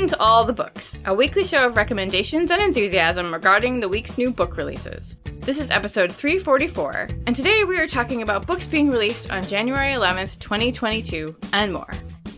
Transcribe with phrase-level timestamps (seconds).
[0.00, 4.16] Listening to All the Books, a weekly show of recommendations and enthusiasm regarding the week's
[4.16, 5.14] new book releases.
[5.40, 9.92] This is episode 344, and today we are talking about books being released on January
[9.92, 11.90] 11th, 2022, and more.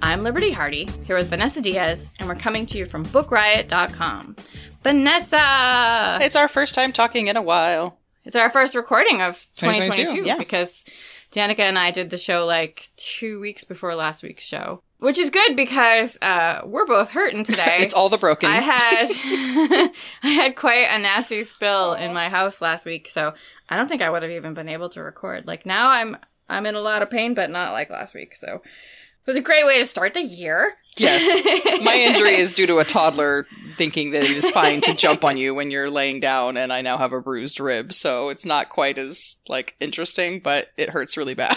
[0.02, 4.34] I'm Liberty Hardy, here with Vanessa Diaz, and we're coming to you from BookRiot.com.
[4.82, 6.18] Vanessa!
[6.20, 7.96] It's our first time talking in a while.
[8.24, 10.36] It's our first recording of 2022, 2022 yeah.
[10.36, 10.84] because
[11.30, 15.30] Danica and I did the show like two weeks before last week's show, which is
[15.30, 17.78] good because uh, we're both hurting today.
[17.80, 18.48] It's all the broken.
[18.48, 19.10] I had
[20.22, 23.34] I had quite a nasty spill in my house last week, so
[23.68, 25.46] I don't think I would have even been able to record.
[25.46, 26.16] Like now I'm
[26.48, 28.36] I'm in a lot of pain, but not like last week.
[28.36, 30.74] So it was a great way to start the year.
[30.96, 31.44] yes.
[31.82, 35.36] My injury is due to a toddler thinking that it is fine to jump on
[35.36, 38.68] you when you're laying down, and I now have a bruised rib, so it's not
[38.68, 41.56] quite as like interesting, but it hurts really bad.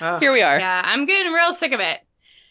[0.00, 0.20] Ugh.
[0.20, 0.58] Here we are.
[0.58, 2.00] Yeah, I'm getting real sick of it.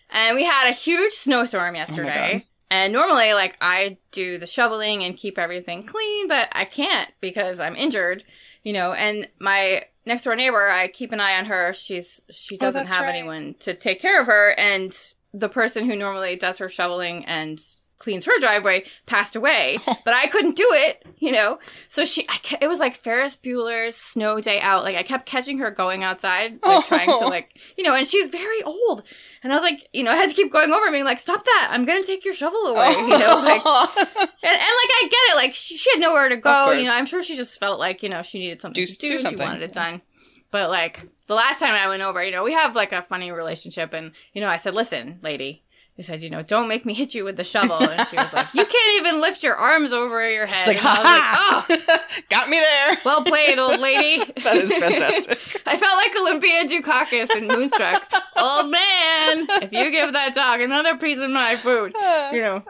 [0.09, 2.45] And we had a huge snowstorm Oh yesterday.
[2.71, 7.59] and normally, like, I do the shoveling and keep everything clean, but I can't because
[7.59, 8.23] I'm injured,
[8.63, 8.93] you know.
[8.93, 11.73] And my next door neighbor, I keep an eye on her.
[11.73, 13.15] She's she Oh, doesn't that's have right.
[13.15, 14.97] anyone to take care of her, and
[15.33, 17.59] the person who normally does her shoveling and
[17.99, 21.59] cleans her driveway passed away, but I couldn't do it, you know.
[21.87, 24.83] So she, I, ke- it was like Ferris Bueller's Snow Day Out.
[24.83, 27.27] Like I kept catching her going outside, like trying to Oh.
[27.29, 29.03] like, you know, and she's very old,
[29.43, 31.19] and I was like, you know, I had to keep going over, and being like,
[31.19, 33.65] stop that, I'm gonna take your shovel away, you know, like.
[33.65, 36.71] And, and like I get it, like she, she had nowhere to go.
[36.71, 36.91] You know.
[36.93, 39.29] I'm sure she just felt like you know she needed something Do- to do do.
[39.29, 40.01] She wanted it done.
[40.49, 43.31] But like the last time I went over, you know, we have like a funny
[43.31, 45.63] relationship, and you know, I said, "Listen, lady,"
[45.99, 48.31] I said, "You know, don't make me hit you with the shovel." And she was
[48.31, 51.65] like, "You can't even lift your arms over your head." She's like, was like, "Oh,
[51.67, 52.05] ha ha!
[52.29, 52.97] Got me there!
[53.05, 55.61] well played, old lady." That is fantastic.
[55.65, 58.11] I felt like Olympia Dukakis in Moonstruck.
[58.37, 62.31] old man, if you give that dog another piece of my food, uh.
[62.33, 62.63] you know.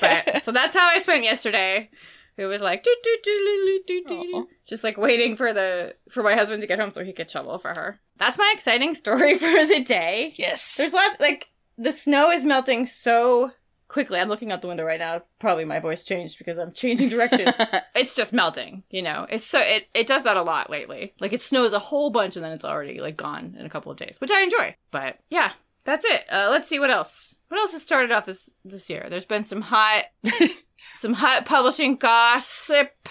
[0.00, 1.88] But so that's how I spent yesterday.
[2.36, 4.24] It was like Aw.
[4.34, 4.46] Oh.
[4.66, 7.58] just like waiting for the for my husband to get home so he could shovel
[7.58, 8.00] for her.
[8.16, 10.32] That's my exciting story for the day.
[10.36, 10.76] yes.
[10.76, 13.52] There's lots like the snow is melting so
[13.92, 14.18] quickly.
[14.18, 15.22] I'm looking out the window right now.
[15.38, 17.52] Probably my voice changed because I'm changing direction.
[17.94, 19.26] it's just melting, you know.
[19.28, 21.14] It's so it it does that a lot lately.
[21.20, 23.92] Like it snows a whole bunch and then it's already like gone in a couple
[23.92, 24.74] of days, which I enjoy.
[24.90, 25.52] But yeah,
[25.84, 26.24] that's it.
[26.30, 27.36] Uh, let's see what else.
[27.48, 29.06] What else has started off this this year?
[29.08, 30.04] There's been some hot
[30.92, 33.08] some hot publishing gossip.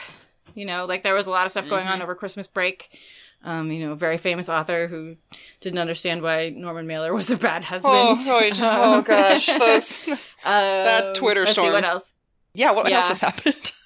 [0.56, 2.98] You know, like there was a lot of stuff going on over Christmas break.
[3.44, 5.16] Um, you know, a very famous author who
[5.62, 7.94] didn't understand why Norman Mailer was a bad husband.
[7.96, 10.04] Oh, oh, oh gosh, those.
[10.46, 11.68] Um, Twitter let's storm.
[11.68, 12.14] See what else?
[12.54, 12.98] Yeah, what Yeah.
[12.98, 13.72] else has happened?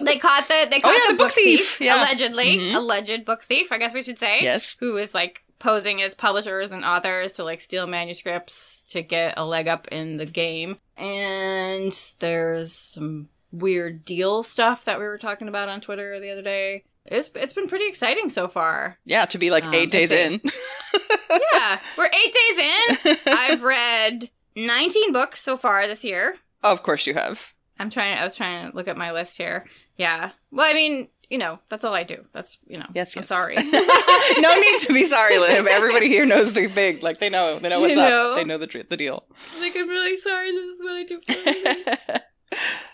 [0.00, 1.96] They caught the they caught Oh, yeah, the, the book book thief, thief, yeah.
[1.96, 2.76] allegedly Mhm.
[2.76, 3.72] alleged book thief.
[3.72, 4.76] I guess we should say yes.
[4.78, 9.44] who is like posing as publishers and authors to like steal manuscripts to get a
[9.44, 10.78] leg up in the game.
[10.96, 16.42] And there's some weird deal stuff that we were talking about on Twitter the other
[16.42, 16.84] day.
[17.08, 18.98] It's it's been pretty exciting so far.
[19.04, 20.40] Yeah, to be like Um, eight days in.
[21.52, 23.16] yeah, we're eight days in.
[23.32, 26.36] I've read 19 books so far this year.
[26.62, 27.52] of course you have.
[27.78, 28.16] I'm trying.
[28.16, 29.66] I was trying to look at my list here.
[29.98, 30.30] Yeah.
[30.50, 32.24] Well, I mean, you know, that's all I do.
[32.32, 32.86] That's you know.
[32.94, 33.28] Yes, I'm yes.
[33.28, 33.56] sorry.
[34.40, 35.66] no need to be sorry, Liv.
[35.66, 37.00] Everybody here knows the thing.
[37.00, 38.30] Like they know, they know what's You know.
[38.30, 38.36] up.
[38.36, 39.24] They know the the deal.
[39.60, 40.52] like I'm really sorry.
[40.52, 41.20] This is what I do.
[41.20, 42.20] For.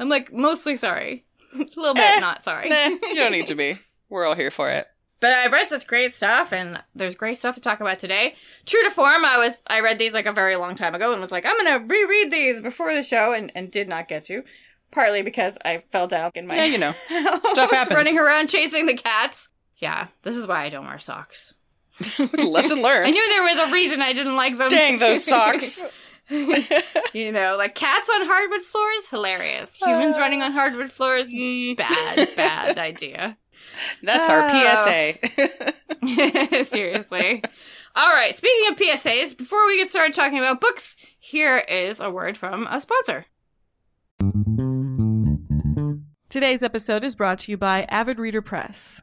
[0.00, 1.24] I'm like mostly sorry,
[1.54, 2.68] a little bit Eh, not sorry.
[2.70, 3.78] nah, you don't need to be.
[4.12, 4.86] We're all here for it.
[5.20, 8.34] But I've read such great stuff, and there's great stuff to talk about today.
[8.66, 11.20] True to form, I was I read these like a very long time ago, and
[11.20, 14.42] was like, I'm gonna reread these before the show, and and did not get to,
[14.90, 16.92] partly because I fell down in my Yeah, you know.
[17.44, 17.96] Stuff happens.
[17.96, 19.48] running around chasing the cats.
[19.78, 21.54] Yeah, this is why I don't wear socks.
[22.18, 23.06] Lesson learned.
[23.06, 24.68] I knew there was a reason I didn't like them.
[24.68, 25.84] Dang those socks.
[27.12, 29.78] you know, like cats on hardwood floors, hilarious.
[29.78, 31.76] Humans Uh, running on hardwood floors, Mm.
[31.76, 33.36] bad, bad idea.
[34.02, 35.16] That's our Oh.
[36.08, 36.64] PSA.
[36.64, 37.42] Seriously.
[37.94, 42.10] All right, speaking of PSAs, before we get started talking about books, here is a
[42.10, 43.26] word from a sponsor.
[46.30, 49.02] Today's episode is brought to you by Avid Reader Press.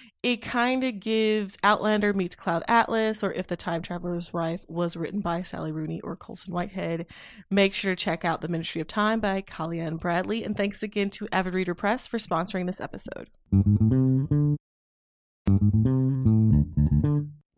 [0.23, 4.95] It kind of gives Outlander meets Cloud Atlas, or If the Time Traveler's Wife was
[4.95, 7.07] written by Sally Rooney or Colson Whitehead.
[7.49, 10.43] Make sure to check out The Ministry of Time by Kaliane Bradley.
[10.43, 13.31] And thanks again to Avid Reader Press for sponsoring this episode.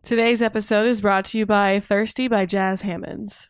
[0.01, 3.50] Today's episode is brought to you by Thirsty by Jas Hammonds.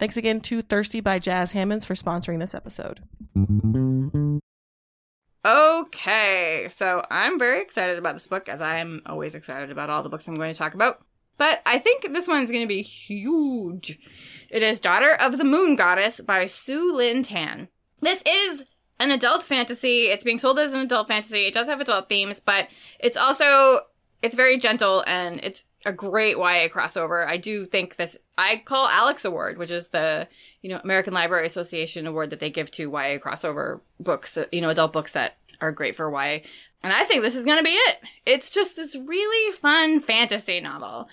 [0.00, 3.00] Thanks again to Thirsty by Jas Hammonds for sponsoring this episode.
[5.44, 10.08] Okay, so I'm very excited about this book, as I'm always excited about all the
[10.08, 11.04] books I'm going to talk about.
[11.36, 13.98] But I think this one's going to be huge.
[14.48, 17.68] It is Daughter of the Moon Goddess by Sue Lynn Tan.
[18.00, 18.64] This is
[19.00, 20.04] an adult fantasy.
[20.04, 21.46] It's being sold as an adult fantasy.
[21.46, 22.68] It does have adult themes, but
[23.00, 23.80] it's also
[24.22, 27.26] it's very gentle and it's a great YA crossover.
[27.26, 30.28] I do think this I call Alex Award, which is the
[30.62, 34.60] you know American Library Association award that they give to YA crossover books, uh, you
[34.60, 36.40] know, adult books that are great for YA.
[36.82, 37.98] And I think this is going to be it.
[38.24, 41.08] It's just this really fun fantasy novel.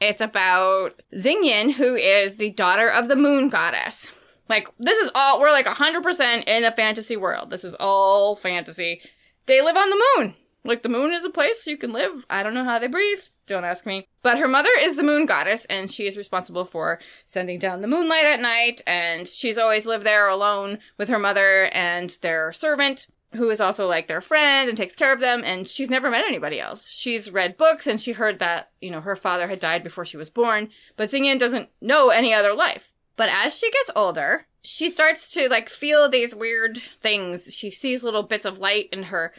[0.00, 4.10] It's about Xingyin, who is the daughter of the moon goddess.
[4.48, 7.50] Like, this is all, we're like 100% in a fantasy world.
[7.50, 9.00] This is all fantasy.
[9.46, 10.34] They live on the moon.
[10.64, 12.24] Like, the moon is a place you can live.
[12.30, 13.20] I don't know how they breathe.
[13.46, 14.06] Don't ask me.
[14.22, 17.88] But her mother is the moon goddess, and she is responsible for sending down the
[17.88, 18.80] moonlight at night.
[18.86, 23.88] And she's always lived there alone with her mother and their servant, who is also
[23.88, 25.42] like their friend and takes care of them.
[25.44, 26.90] And she's never met anybody else.
[26.90, 30.16] She's read books and she heard that, you know, her father had died before she
[30.16, 30.68] was born.
[30.96, 32.92] But Xingyin doesn't know any other life.
[33.16, 37.54] But as she gets older, she starts to like feel these weird things.
[37.54, 39.32] She sees little bits of light in her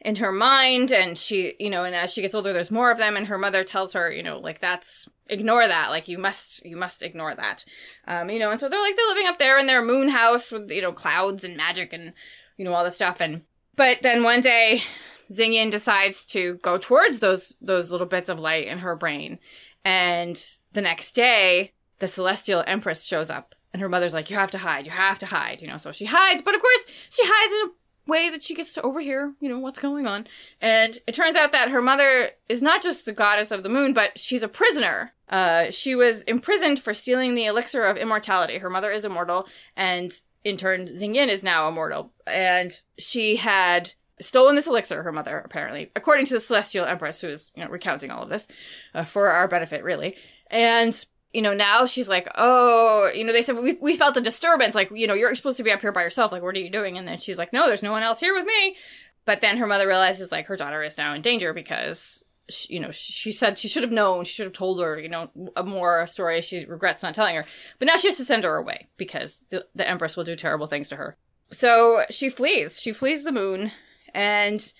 [0.00, 2.98] in her mind and she you know and as she gets older there's more of
[2.98, 5.90] them and her mother tells her you know like that's ignore that.
[5.90, 7.64] Like you must you must ignore that.
[8.06, 10.50] Um you know and so they're like they're living up there in their moon house
[10.50, 12.12] with you know clouds and magic and
[12.56, 13.42] you know all this stuff and
[13.74, 14.82] but then one day
[15.30, 19.38] Xingyin decides to go towards those those little bits of light in her brain
[19.84, 24.50] and the next day the celestial empress shows up and her mother's like you have
[24.50, 27.22] to hide you have to hide you know so she hides but of course she
[27.24, 27.72] hides in a
[28.06, 30.26] way that she gets to overhear, you know, what's going on.
[30.60, 33.92] And it turns out that her mother is not just the goddess of the moon,
[33.92, 35.12] but she's a prisoner.
[35.28, 38.58] Uh, she was imprisoned for stealing the elixir of immortality.
[38.58, 40.12] Her mother is immortal, and
[40.44, 42.12] in turn, Xingyin is now immortal.
[42.26, 47.28] And she had stolen this elixir, her mother, apparently, according to the Celestial Empress, who
[47.28, 48.46] is, you know, recounting all of this
[48.94, 50.14] uh, for our benefit, really.
[50.48, 54.20] And you know, now she's like, oh, you know, they said we, we felt a
[54.20, 54.74] disturbance.
[54.74, 56.32] Like, you know, you're supposed to be up here by yourself.
[56.32, 56.96] Like, what are you doing?
[56.96, 58.76] And then she's like, no, there's no one else here with me.
[59.24, 62.80] But then her mother realizes like her daughter is now in danger because, she, you
[62.80, 64.24] know, she said she should have known.
[64.24, 66.40] She should have told her, you know, a more story.
[66.40, 67.44] She regrets not telling her.
[67.78, 70.66] But now she has to send her away because the, the Empress will do terrible
[70.66, 71.16] things to her.
[71.50, 72.80] So she flees.
[72.80, 73.72] She flees the moon
[74.14, 74.72] and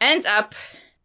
[0.00, 0.54] ends up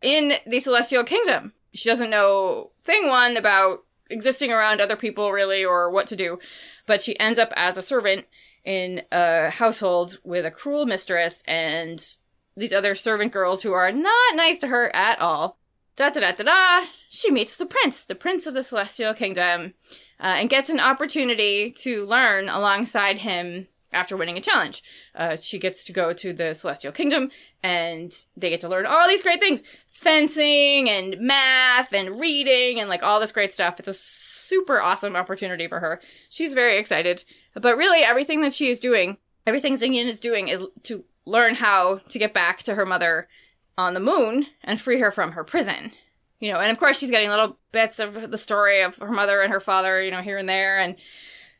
[0.01, 1.53] in the Celestial Kingdom.
[1.73, 6.39] She doesn't know thing one about existing around other people really or what to do.
[6.85, 8.25] But she ends up as a servant
[8.63, 12.05] in a household with a cruel mistress and
[12.57, 15.57] these other servant girls who are not nice to her at all.
[15.95, 16.87] Da da da da da.
[17.09, 19.73] She meets the prince, the prince of the celestial kingdom,
[20.19, 24.83] uh, and gets an opportunity to learn alongside him after winning a challenge.
[25.15, 27.31] Uh, she gets to go to the celestial kingdom
[27.63, 32.89] and they get to learn all these great things fencing and math and reading and
[32.89, 33.79] like all this great stuff.
[33.79, 35.99] It's a super awesome opportunity for her.
[36.29, 37.23] She's very excited.
[37.53, 41.99] But really, everything that she is doing, everything Xingyin is doing is to learn how
[42.09, 43.27] to get back to her mother
[43.77, 45.91] on the moon and free her from her prison.
[46.39, 49.41] You know, and of course, she's getting little bits of the story of her mother
[49.41, 50.79] and her father, you know, here and there.
[50.79, 50.95] And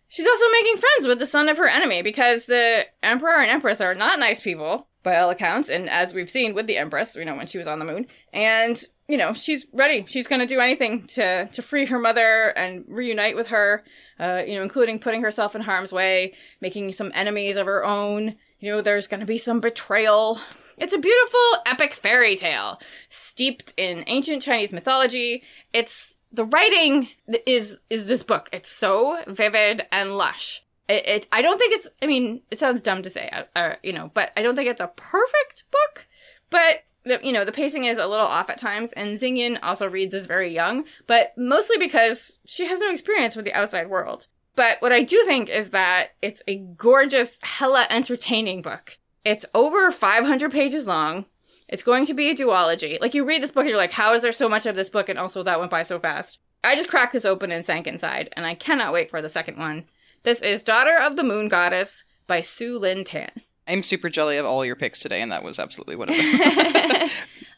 [0.10, 3.80] she's also making friends with the son of her enemy because the emperor and empress
[3.80, 5.70] are not nice people by all accounts.
[5.70, 8.08] And as we've seen with the empress, you know, when she was on the moon.
[8.34, 10.06] And you know, she's ready.
[10.08, 13.84] She's going to do anything to to free her mother and reunite with her.
[14.20, 18.36] Uh, you know, including putting herself in harm's way, making some enemies of her own.
[18.60, 20.40] You know, there's going to be some betrayal.
[20.78, 25.44] It's a beautiful epic fairy tale steeped in ancient Chinese mythology.
[25.74, 27.10] It's the writing
[27.46, 28.50] is is this book.
[28.52, 30.64] It's so vivid and lush.
[30.88, 31.88] It, it I don't think it's.
[32.02, 34.70] I mean, it sounds dumb to say, uh, uh, you know, but I don't think
[34.70, 36.08] it's a perfect book.
[36.50, 39.88] But the, you know, the pacing is a little off at times, and Xingyin also
[39.88, 44.28] reads as very young, but mostly because she has no experience with the outside world.
[44.56, 48.98] But what I do think is that it's a gorgeous, hella entertaining book.
[49.24, 51.26] It's over 500 pages long.
[51.70, 53.00] It's going to be a duology.
[53.00, 54.90] Like, you read this book and you're like, how is there so much of this
[54.90, 55.08] book?
[55.08, 56.40] And also, that went by so fast.
[56.64, 59.58] I just cracked this open and sank inside, and I cannot wait for the second
[59.58, 59.86] one.
[60.24, 63.32] This is Daughter of the Moon Goddess by Sue Lynn Tan.
[63.68, 67.10] I'm super jelly of all your picks today, and that was absolutely one of them.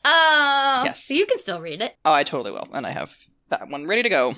[0.04, 1.06] Oh, Yes.
[1.06, 1.96] So you can still read it.
[2.06, 3.16] oh, I totally will, and I have
[3.50, 4.36] that one ready to go.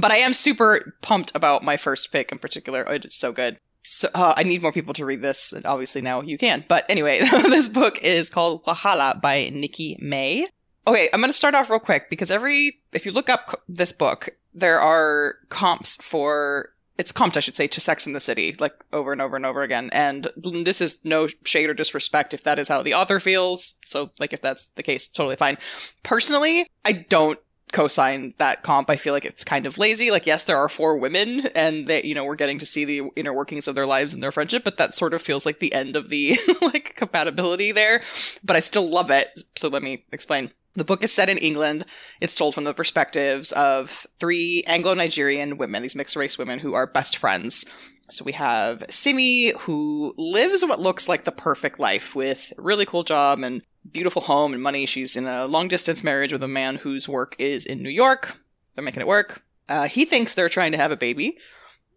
[0.00, 2.82] But I am super pumped about my first pick in particular.
[2.82, 3.58] It is so good.
[3.88, 6.62] So uh, I need more people to read this, and obviously now you can.
[6.68, 10.46] But anyway, this book is called Wahala by Nikki May.
[10.86, 13.92] Okay, I'm going to start off real quick because every if you look up this
[13.92, 18.56] book, there are comps for it's comped, I should say, to Sex in the City,
[18.58, 19.88] like over and over and over again.
[19.92, 23.76] And this is no shade or disrespect if that is how the author feels.
[23.84, 25.56] So, like, if that's the case, totally fine.
[26.02, 27.38] Personally, I don't
[27.72, 28.90] co-sign that comp.
[28.90, 30.10] I feel like it's kind of lazy.
[30.10, 33.02] Like, yes, there are four women, and they, you know, we're getting to see the
[33.16, 35.72] inner workings of their lives and their friendship, but that sort of feels like the
[35.72, 38.02] end of the like compatibility there.
[38.42, 39.40] But I still love it.
[39.56, 40.50] So let me explain.
[40.74, 41.84] The book is set in England.
[42.20, 46.74] It's told from the perspectives of three Anglo Nigerian women, these mixed race women who
[46.74, 47.64] are best friends.
[48.10, 53.02] So we have Simi, who lives what looks like the perfect life with really cool
[53.02, 54.86] job and beautiful home and money.
[54.86, 58.36] She's in a long distance marriage with a man whose work is in New York.
[58.74, 59.42] They're making it work.
[59.68, 61.36] Uh, he thinks they're trying to have a baby.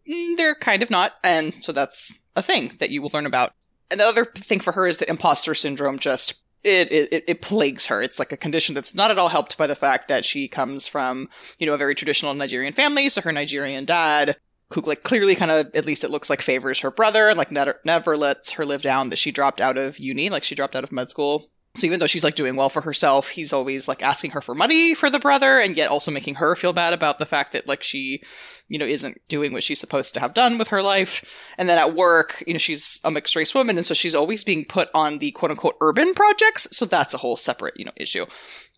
[0.09, 3.53] Mm, They're kind of not, and so that's a thing that you will learn about.
[3.89, 7.87] And the other thing for her is that imposter syndrome just it, it it plagues
[7.87, 8.01] her.
[8.01, 10.87] It's like a condition that's not at all helped by the fact that she comes
[10.87, 11.29] from
[11.59, 13.09] you know a very traditional Nigerian family.
[13.09, 14.37] So her Nigerian dad,
[14.73, 17.51] who like clearly kind of at least it looks like favors her brother, and like
[17.51, 20.75] never never lets her live down that she dropped out of uni, like she dropped
[20.75, 21.50] out of med school.
[21.75, 24.53] So even though she's like doing well for herself, he's always like asking her for
[24.53, 27.65] money for the brother, and yet also making her feel bad about the fact that
[27.65, 28.21] like she,
[28.67, 31.23] you know, isn't doing what she's supposed to have done with her life.
[31.57, 34.43] And then at work, you know, she's a mixed race woman, and so she's always
[34.43, 36.67] being put on the quote unquote urban projects.
[36.71, 38.25] So that's a whole separate, you know, issue.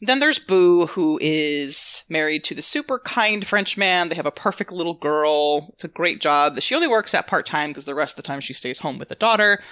[0.01, 4.09] Then there's Boo, who is married to the super kind French man.
[4.09, 5.69] They have a perfect little girl.
[5.73, 8.23] It's a great job that she only works at part time because the rest of
[8.23, 9.63] the time she stays home with the daughter.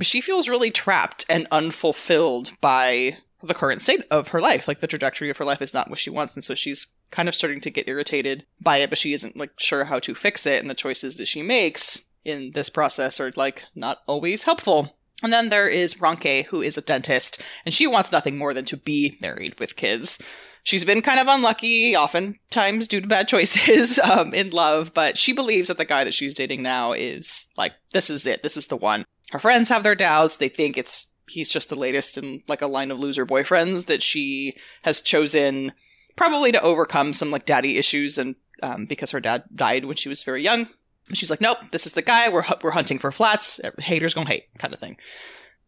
[0.00, 4.66] But she feels really trapped and unfulfilled by the current state of her life.
[4.66, 6.34] Like the trajectory of her life is not what she wants.
[6.34, 9.50] And so she's kind of starting to get irritated by it, but she isn't like
[9.58, 10.62] sure how to fix it.
[10.62, 14.96] And the choices that she makes in this process are like not always helpful.
[15.22, 18.64] And then there is Ronke, who is a dentist, and she wants nothing more than
[18.64, 20.18] to be married with kids.
[20.62, 25.34] She's been kind of unlucky, oftentimes due to bad choices um, in love, but she
[25.34, 28.68] believes that the guy that she's dating now is like, this is it, this is
[28.68, 29.04] the one.
[29.30, 30.36] Her friends have their doubts.
[30.36, 34.02] They think it's he's just the latest in like a line of loser boyfriends that
[34.02, 35.72] she has chosen,
[36.16, 40.08] probably to overcome some like daddy issues and um, because her dad died when she
[40.08, 40.68] was very young.
[41.12, 42.28] She's like, nope, this is the guy.
[42.28, 43.60] We're we're hunting for flats.
[43.78, 44.96] Haters gonna hate, kind of thing.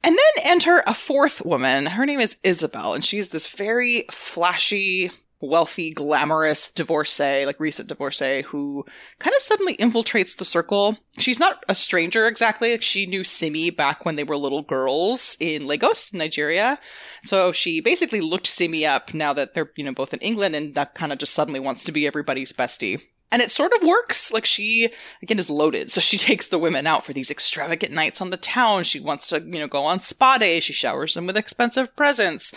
[0.05, 1.87] And then enter a fourth woman.
[1.87, 5.13] Her name is Isabel, and she's this very flashy,
[5.43, 8.85] wealthy, glamorous divorcee, like recent divorcee, who
[9.19, 10.97] kind of suddenly infiltrates the circle.
[11.19, 12.79] She's not a stranger exactly.
[12.81, 16.79] She knew Simi back when they were little girls in Lagos, Nigeria.
[17.25, 20.75] So she basically looked Simi up now that they're, you know, both in England and
[20.75, 23.01] that kind of just suddenly wants to be everybody's bestie.
[23.33, 24.31] And it sort of works.
[24.31, 24.91] Like she,
[25.23, 25.91] again, is loaded.
[25.91, 28.85] So she takes the women out for these extravagant nights on the town.
[28.85, 30.61] She wants to, you know, go on spa day.
[30.61, 32.55] She showers them with expensive presents.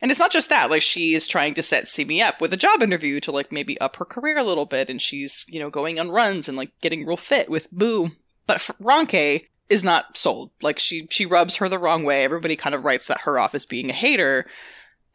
[0.00, 2.56] And it's not just that, like she is trying to set Simi up with a
[2.56, 4.88] job interview to like maybe up her career a little bit.
[4.88, 8.10] And she's, you know, going on runs and like getting real fit with Boo.
[8.46, 10.50] But Ronke is not sold.
[10.62, 12.24] Like she, she rubs her the wrong way.
[12.24, 14.46] Everybody kind of writes that her off as being a hater.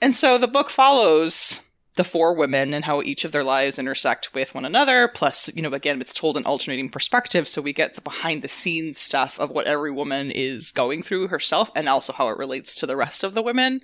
[0.01, 1.61] And so the book follows
[1.95, 5.07] the four women and how each of their lives intersect with one another.
[5.07, 7.47] Plus, you know, again, it's told in alternating perspective.
[7.47, 11.27] So we get the behind the scenes stuff of what every woman is going through
[11.27, 13.81] herself and also how it relates to the rest of the women.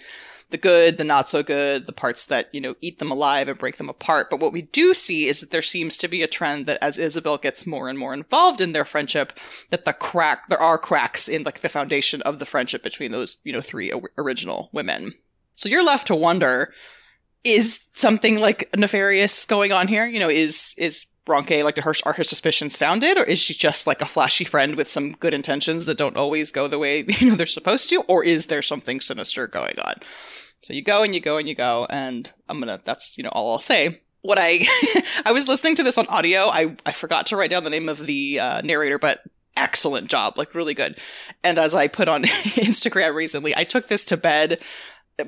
[0.51, 3.57] The good, the not so good, the parts that, you know, eat them alive and
[3.57, 4.31] break them apart.
[4.31, 6.97] But what we do see is that there seems to be a trend that as
[6.97, 9.37] Isabel gets more and more involved in their friendship,
[9.69, 13.37] that the crack, there are cracks in like the foundation of the friendship between those,
[13.43, 15.13] you know, three original women.
[15.53, 16.73] So you're left to wonder,
[17.43, 20.07] is something like nefarious going on here?
[20.07, 23.53] You know, is is Ronke like to her are her suspicions founded, or is she
[23.53, 27.05] just like a flashy friend with some good intentions that don't always go the way
[27.07, 29.95] you know they're supposed to, or is there something sinister going on?
[30.61, 33.29] So you go and you go and you go, and I'm gonna that's you know
[33.29, 34.01] all I'll say.
[34.21, 34.65] What I
[35.25, 36.47] I was listening to this on audio.
[36.47, 39.21] I I forgot to write down the name of the uh, narrator, but
[39.55, 40.97] excellent job, like really good.
[41.43, 44.59] And as I put on Instagram recently, I took this to bed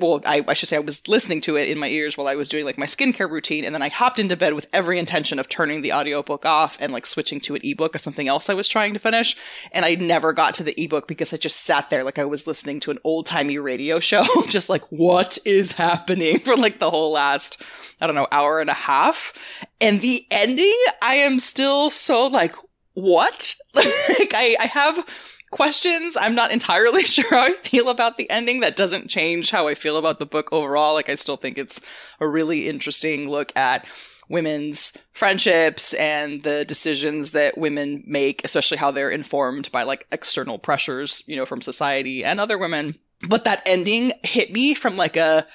[0.00, 2.34] well, I, I, should say I was listening to it in my ears while I
[2.34, 5.38] was doing like my skincare routine, and then I hopped into bed with every intention
[5.38, 8.54] of turning the audiobook off and like switching to an ebook or something else I
[8.54, 9.36] was trying to finish.
[9.72, 12.46] And I never got to the ebook because I just sat there like I was
[12.46, 16.90] listening to an old timey radio show, just like, what is happening for like the
[16.90, 17.62] whole last,
[18.00, 19.32] I don't know, hour and a half.
[19.80, 22.54] And the ending, I am still so like,
[22.94, 23.54] what?
[23.74, 25.06] like I, I have
[25.52, 26.16] questions.
[26.20, 28.60] I'm not entirely sure how I feel about the ending.
[28.60, 30.94] That doesn't change how I feel about the book overall.
[30.94, 31.80] Like, I still think it's
[32.18, 33.86] a really interesting look at
[34.28, 40.58] women's friendships and the decisions that women make, especially how they're informed by like external
[40.58, 42.98] pressures, you know, from society and other women.
[43.28, 45.46] But that ending hit me from like a,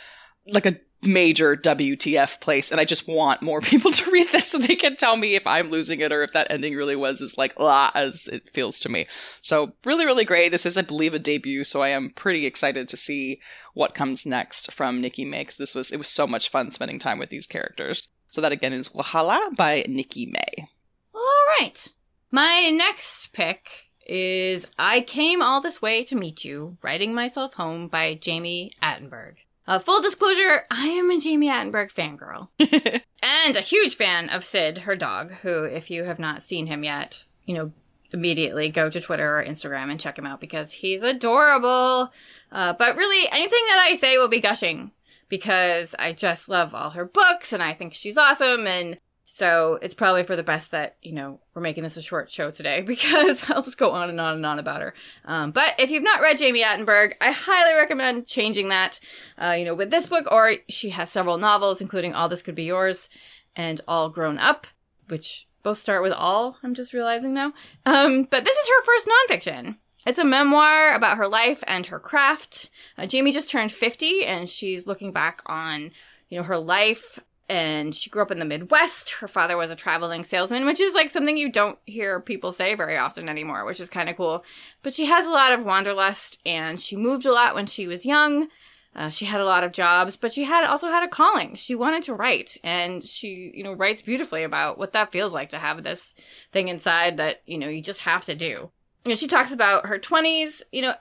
[0.47, 2.71] like a major WTF place.
[2.71, 5.45] And I just want more people to read this so they can tell me if
[5.45, 8.79] I'm losing it or if that ending really was as like, ah, as it feels
[8.81, 9.07] to me.
[9.41, 10.49] So really, really great.
[10.49, 11.63] This is, I believe, a debut.
[11.63, 13.39] So I am pretty excited to see
[13.73, 15.47] what comes next from Nikki May.
[15.57, 18.07] This was, it was so much fun spending time with these characters.
[18.27, 20.67] So that again is Wahala by Nikki May.
[21.13, 21.87] All right.
[22.31, 23.69] My next pick
[24.05, 29.35] is I Came All This Way to Meet You, Writing Myself Home by Jami Attenberg.
[29.67, 32.47] Uh, full disclosure, I am a Jami Attenberg fangirl.
[33.21, 36.85] and a huge fan of Sid, her dog, who, if you have not seen him
[36.85, 37.71] yet, you know,
[38.13, 42.13] immediately go to Twitter or Instagram and check him out because he's adorable.
[42.51, 44.91] Uh, but really, anything that I say will be gushing
[45.29, 48.65] because I just love all her books and I think she's awesome.
[48.67, 48.97] And
[49.29, 52.49] so it's probably for the best that, you know, we're making this a short show
[52.49, 54.93] today because I'll just go on and on and on about her.
[55.25, 59.01] Um, but if you've not read Jami Attenberg, I highly recommend changing that,
[59.37, 62.55] uh, you know, with this book, or she has several novels, including All This Could
[62.55, 63.09] Be Yours
[63.53, 64.65] and All Grown Up,
[65.09, 67.51] which both start with all, I'm just realizing now.
[67.85, 69.75] Um, but this is her first nonfiction.
[70.05, 72.69] It's a memoir about her life and her craft.
[72.97, 75.91] Uh, Jami just turned 50 and she's looking back on,
[76.29, 79.09] you know, her life and she grew up in the Midwest.
[79.11, 82.75] Her father was a traveling salesman, which is like something you don't hear people say
[82.75, 84.43] very often anymore, which is kind of cool.
[84.83, 88.05] But she has a lot of wanderlust and she moved a lot when she was
[88.05, 88.47] young.
[88.95, 91.55] Uh, she had a lot of jobs, but she had also had a calling.
[91.55, 95.49] She wanted to write, and she, you know, writes beautifully about what that feels like
[95.49, 96.15] to have this
[96.51, 98.71] thing inside that you know you just have to do.
[99.05, 100.63] Know, she talks about her twenties.
[100.71, 100.93] You know,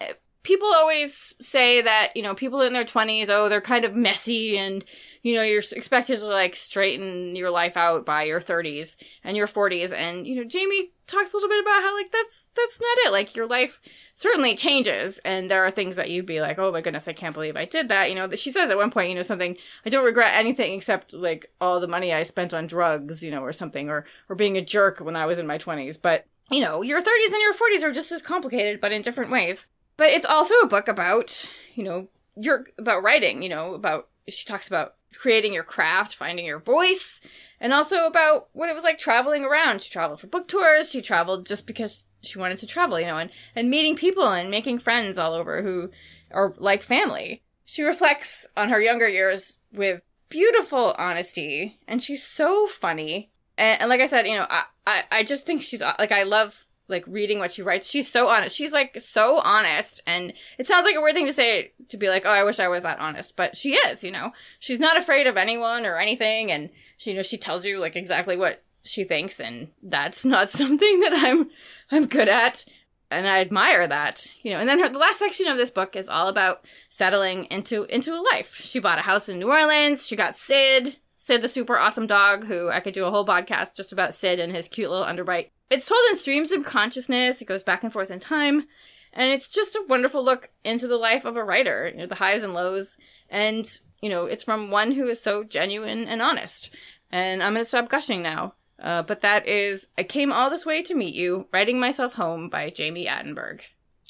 [0.47, 4.57] people always say that you know people in their 20s oh they're kind of messy
[4.57, 4.85] and
[5.25, 9.49] you know you're expected to like straighten your life out by your 30s and your
[9.49, 12.99] 40s and you know Jami talks a little bit about how like that's that's not
[13.07, 13.13] it.
[13.13, 13.81] Like your life
[14.15, 15.19] certainly changes.
[15.25, 17.65] And there are things that you'd be like oh my goodness I can't believe I
[17.65, 18.09] did that.
[18.09, 21.13] You know she says at one point you know something I don't regret anything except
[21.13, 24.57] like all the money I spent on drugs you know or something or or being
[24.57, 27.53] a jerk when I was in my 20s but you know your 30s and your
[27.53, 31.49] 40s are just as complicated but in different ways but it's also a book about,
[31.75, 36.45] you know, your about writing, you know, about she talks about creating your craft, finding
[36.45, 37.21] your voice,
[37.61, 39.81] and also about what it was like traveling around.
[39.81, 43.19] She traveled for book tours, she traveled just because she wanted to travel, you know,
[43.19, 45.91] and, and meeting people and making friends all over who
[46.33, 47.43] are like family.
[47.65, 53.31] She reflects on her younger years with beautiful honesty, and she's so funny.
[53.57, 56.25] And, and like I said, you know, I, I, I just think she's like I
[56.25, 57.89] love like reading what she writes.
[57.89, 58.57] She's so honest.
[58.57, 60.01] She's like so honest.
[60.07, 62.61] And it sounds like a weird thing to say to be like, oh, I wish
[62.61, 63.35] I was that honest.
[63.37, 64.33] But she is, you know.
[64.61, 66.53] She's not afraid of anyone or anything.
[66.53, 70.51] And she, you know, she tells you like exactly what she thinks, and that's not
[70.51, 71.51] something that I'm
[71.91, 72.65] I'm good at.
[73.09, 74.59] And I admire that, you know.
[74.59, 78.13] And then her, the last section of this book is all about settling into into
[78.13, 78.57] a life.
[78.57, 80.07] She bought a house in New Orleans.
[80.07, 83.77] She got Sid, Sid the super awesome dog, who I could do a whole podcast
[83.77, 85.51] just about Sid and his cute little underbite.
[85.71, 87.43] It's told in streams of consciousness.
[87.43, 88.67] It goes back and forth in time,
[89.13, 91.89] and it's just a wonderful look into the life of a writer.
[91.93, 92.97] You know, the highs and lows,
[93.29, 93.67] and
[94.01, 96.71] you know, it's from one who is so genuine and honest.
[97.11, 98.55] And I'm gonna stop gushing now.
[98.79, 102.49] Uh, but that is I Came All This Way to Meet You, Writing Myself Home
[102.49, 103.63] by Jami Attenberg.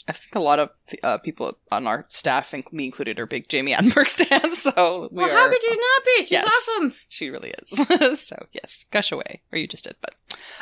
[0.09, 0.71] I think a lot of
[1.03, 4.63] uh, people on our staff, and me included, are big Jami Attenberg stands.
[4.63, 6.17] So we well, are, how could you not be?
[6.19, 6.95] She's yes, awesome.
[7.09, 8.21] She really is.
[8.27, 9.97] so yes, gush away, or you just did.
[10.01, 10.15] But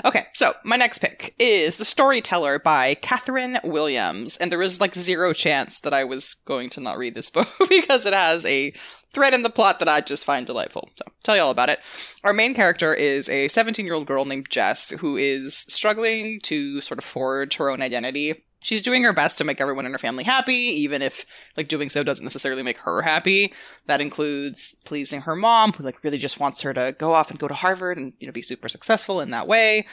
[0.05, 4.95] okay, so my next pick is The Storyteller by Kathryn Williams, and there was like
[4.95, 8.73] zero chance that I was going to not read this book because it has a
[9.13, 10.89] thread in the plot that I just find delightful.
[10.95, 11.81] So, tell you all about it.
[12.25, 16.81] Our main character is a 17 year old girl named Jess who is struggling to
[16.81, 19.99] sort of forge her own identity she's doing her best to make everyone in her
[19.99, 21.25] family happy, even if
[21.57, 23.53] like doing so doesn't necessarily make her happy.
[23.87, 27.39] That includes pleasing her mom, who like really just wants her to go off and
[27.39, 29.87] go to Harvard and you know be super successful in that way,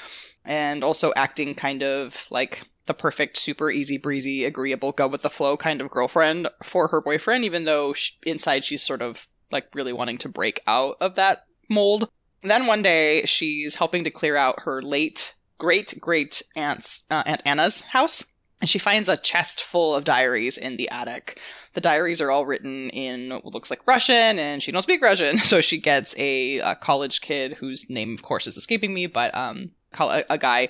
[0.44, 5.30] and also acting kind of like the perfect, super easy breezy, agreeable, go with the
[5.30, 9.68] flow kind of girlfriend for her boyfriend, even though she, inside she's sort of like
[9.76, 12.10] really wanting to break out of that mold.
[12.42, 17.44] Then one day she's helping to clear out her late great great aunt's uh, aunt
[17.46, 18.26] Anna's house
[18.62, 21.42] and she finds a chest full of diaries in the attic.
[21.74, 25.38] The diaries are all written in what looks like Russian, and she don't speak Russian,
[25.40, 29.36] so she gets a, a college kid whose name, of course, is escaping me, but
[29.36, 30.70] um, a, a guy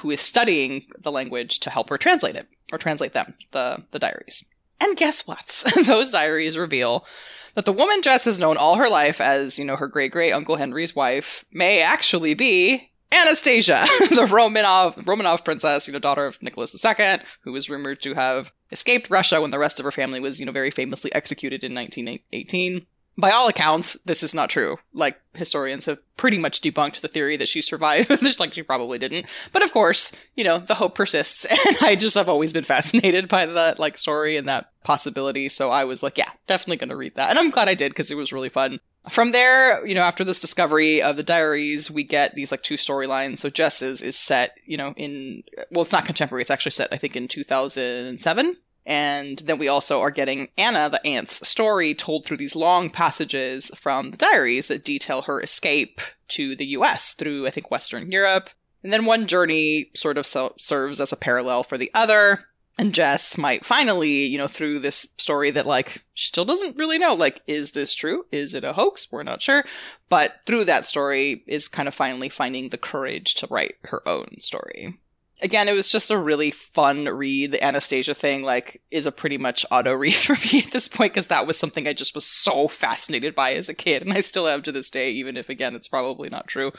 [0.00, 3.98] who is studying the language to help her translate it or translate them, the the
[3.98, 4.44] diaries.
[4.80, 5.64] And guess what?
[5.86, 7.06] Those diaries reveal
[7.54, 10.32] that the woman Jess has known all her life as, you know, her great great
[10.32, 16.40] uncle Henry's wife may actually be Anastasia, the Romanov Romanov princess, you know, daughter of
[16.42, 20.20] Nicholas II, who was rumored to have escaped Russia when the rest of her family
[20.20, 22.86] was, you know, very famously executed in 1918.
[23.16, 24.78] By all accounts, this is not true.
[24.92, 28.98] Like historians have pretty much debunked the theory that she survived, just like she probably
[28.98, 29.26] didn't.
[29.52, 33.26] But of course, you know, the hope persists, and I just have always been fascinated
[33.26, 35.48] by that like story and that possibility.
[35.48, 37.90] So I was like, yeah, definitely going to read that, and I'm glad I did
[37.90, 38.78] because it was really fun.
[39.10, 42.74] From there, you know, after this discovery of the diaries, we get these like two
[42.74, 43.38] storylines.
[43.38, 46.42] So Jess's is set, you know, in well, it's not contemporary.
[46.42, 48.56] It's actually set, I think, in 2007.
[48.86, 53.70] And then we also are getting Anna, the aunt's story, told through these long passages
[53.76, 58.48] from the diaries that detail her escape to the US through, I think, Western Europe.
[58.82, 62.44] And then one journey sort of serves as a parallel for the other
[62.78, 66.96] and Jess might finally, you know, through this story that like she still doesn't really
[66.96, 68.26] know, like, is this true?
[68.30, 69.08] Is it a hoax?
[69.10, 69.64] We're not sure.
[70.08, 74.40] But through that story is kind of finally finding the courage to write her own
[74.40, 74.94] story.
[75.40, 77.52] Again, it was just a really fun read.
[77.52, 81.12] The Anastasia thing, like, is a pretty much auto read for me at this point,
[81.12, 84.20] because that was something I just was so fascinated by as a kid, and I
[84.20, 86.72] still am to this day, even if again, it's probably not true.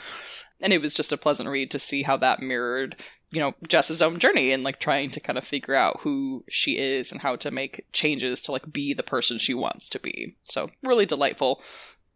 [0.59, 2.97] And it was just a pleasant read to see how that mirrored
[3.31, 6.77] you know Jess's own journey and like trying to kind of figure out who she
[6.77, 10.35] is and how to make changes to like be the person she wants to be.
[10.43, 11.61] So really delightful.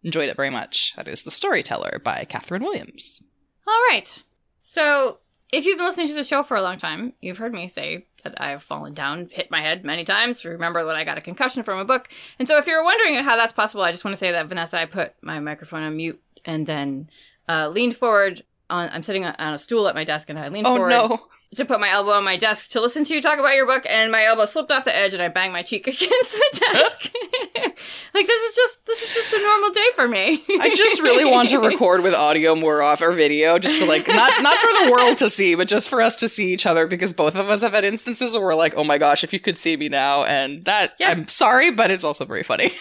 [0.04, 0.96] Enjoyed it very much.
[0.96, 3.24] That is The Storyteller by Kathryn Williams.
[3.66, 4.22] All right.
[4.62, 5.20] So
[5.54, 8.08] if you've been listening to the show for a long time, you've heard me say
[8.24, 10.44] that I've fallen down, hit my head many times.
[10.44, 12.10] Remember that I got a concussion from a book.
[12.40, 14.80] And so if you're wondering how that's possible, I just want to say that Vanessa,
[14.80, 17.10] I put my microphone on mute and then
[17.48, 20.66] uh, leaned forward on I'm sitting on a stool at my desk and I lean
[20.66, 21.28] oh, forward no.
[21.56, 23.84] To put my elbow on my desk to listen to you talk about your book
[23.90, 27.12] and my elbow slipped off the edge and I banged my cheek against the desk.
[28.14, 30.44] like this is just this is just a normal day for me.
[30.60, 34.08] I just really want to record with audio more off or video just to like
[34.08, 36.88] not not for the world to see, but just for us to see each other
[36.88, 39.40] because both of us have had instances where we're like, "Oh my gosh, if you
[39.40, 41.12] could see me now." And that yeah.
[41.12, 42.72] I'm sorry, but it's also very funny.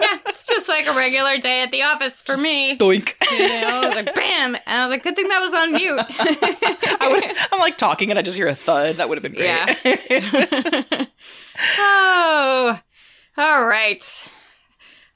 [0.00, 2.76] yeah, it's just like a regular day at the office for me.
[2.78, 3.14] Doink.
[3.32, 5.72] You know, I was like, "Bam." And I was like, "Good thing that was on
[5.72, 6.00] mute."
[7.00, 8.96] I would I'm like talking and I just hear a thud.
[8.96, 9.46] That would have been great.
[9.46, 11.06] Yeah.
[11.78, 12.80] oh,
[13.36, 14.28] all right.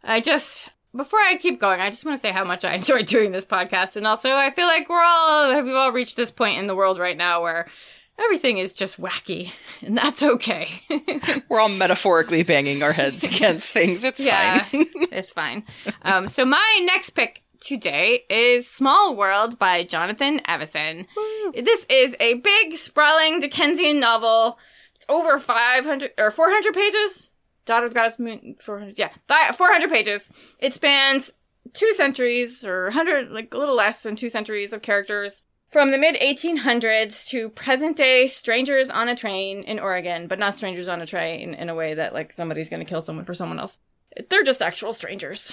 [0.03, 3.07] I just before I keep going, I just want to say how much I enjoyed
[3.07, 6.59] doing this podcast, and also I feel like we're all we've all reached this point
[6.59, 7.69] in the world right now where
[8.19, 10.69] everything is just wacky, and that's okay.
[11.49, 14.03] we're all metaphorically banging our heads against things.
[14.03, 14.87] It's yeah, fine.
[15.13, 15.63] it's fine.
[16.03, 21.07] Um, so my next pick today is Small World by Jonathan Evison.
[21.17, 21.53] Woo.
[21.53, 24.59] This is a big, sprawling Dickensian novel.
[24.95, 27.31] It's over 500 or 400 pages.
[27.65, 29.11] Daughter's Goddess Moon, 400, yeah,
[29.53, 30.31] 400 pages.
[30.59, 31.33] It spans
[31.75, 35.43] two centuries or 100, like a little less than two centuries of characters.
[35.71, 40.57] from the mid 1800s to present day strangers on a train in Oregon, but not
[40.57, 43.35] strangers on a train in a way that like somebody's going to kill someone for
[43.35, 43.77] someone else.
[44.31, 45.53] They're just actual strangers.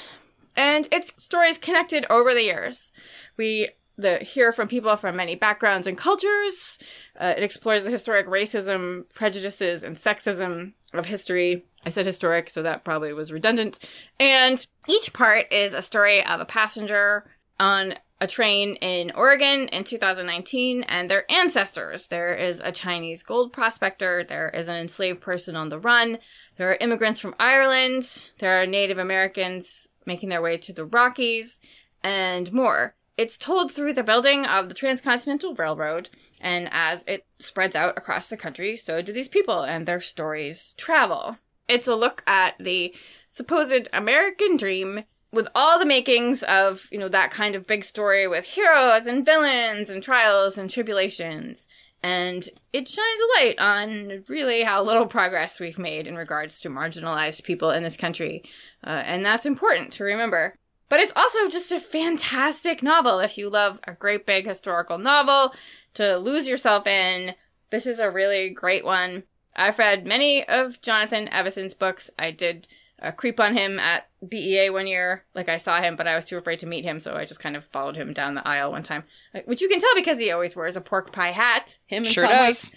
[0.56, 2.94] And it's stories connected over the years.
[3.38, 6.78] We the hear from people from many backgrounds and cultures.
[7.20, 11.66] Uh, it explores the historic racism, prejudices, and sexism of history.
[11.86, 13.80] I said historic, so that probably was redundant.
[14.20, 17.26] And each part is a story of a passenger
[17.60, 22.08] on a train in Oregon in 2019 and their ancestors.
[22.08, 26.20] There is a Chinese gold prospector, there is an enslaved person on the run,
[26.58, 31.60] there are immigrants from Ireland, there are Native Americans making their way to the Rockies,
[32.04, 32.96] and more.
[33.18, 36.10] It's told through the building of the Transcontinental Railroad,
[36.42, 40.74] and as it spreads out across the country, so do these people and their stories
[40.78, 41.38] travel.
[41.68, 42.94] It's a look at the
[43.30, 48.28] supposed American dream with all the makings of, you know, that kind of big story
[48.28, 51.68] with heroes and villains and trials and tribulations.
[52.06, 56.70] And it shines a light on really how little progress we've made in regards to
[56.70, 58.44] marginalized people in this country.
[58.84, 60.54] Uh, and that's important to remember.
[60.88, 65.56] But it's also just a fantastic novel if you love a great big historical novel
[65.96, 67.34] to lose yourself in.
[67.72, 69.24] This is a really great one.
[69.56, 72.12] I've read many of Jonathan Evison's books.
[72.20, 72.68] I did
[73.06, 75.24] uh, creep on him at BEA one year.
[75.36, 77.40] Like I saw him, but I was too afraid to meet him, so I just
[77.40, 80.18] kind of followed him down the aisle one time, uh, which you can tell because
[80.18, 81.78] he always wears a pork pie hat.
[81.86, 82.72] Him and Sure Tom does.